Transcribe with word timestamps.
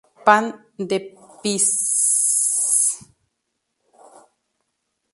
Pan 0.25 0.45
de 0.89 0.97
Peace! 1.41 1.75